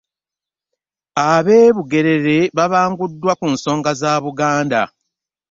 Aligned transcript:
Ab'e 1.31 1.57
Bugerere 1.75 2.39
babanguddwa 2.57 3.31
ku 3.39 3.45
nsonga 3.53 3.89
za 4.01 4.11
Buganda 4.23 4.81